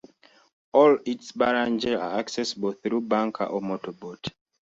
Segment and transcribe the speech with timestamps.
[0.73, 4.29] All its barangay are accessible through banca or motorboat.